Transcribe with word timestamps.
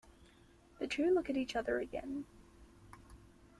The 0.79 0.87
two 0.87 1.11
look 1.13 1.29
at 1.29 1.37
each 1.37 1.55
other 1.55 1.79
again. 1.79 2.25